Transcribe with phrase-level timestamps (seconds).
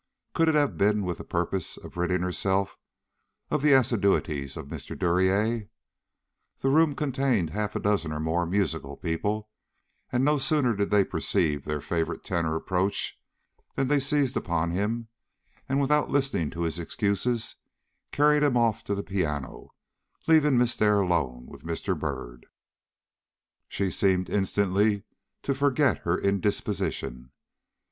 [0.33, 2.75] Could it have been with the purpose of ridding herself
[3.51, 4.97] of the assiduities of Mr.
[4.97, 5.69] Duryea?
[6.57, 9.47] The room contained half a dozen or more musical people,
[10.11, 13.21] and no sooner did they perceive their favorite tenor approach
[13.75, 15.07] than they seized upon him
[15.69, 17.57] and, without listening to his excuses,
[18.11, 19.69] carried him off to the piano,
[20.25, 21.95] leaving Miss Dare alone with Mr.
[21.95, 22.47] Byrd.
[23.67, 25.03] She seemed instantly
[25.43, 27.29] to forget her indisposition.